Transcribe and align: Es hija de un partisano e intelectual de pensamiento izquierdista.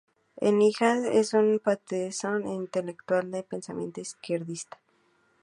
Es 0.37 0.51
hija 0.51 0.99
de 0.99 1.23
un 1.33 1.59
partisano 1.63 2.49
e 2.49 2.55
intelectual 2.55 3.29
de 3.29 3.43
pensamiento 3.43 4.01
izquierdista. 4.01 4.79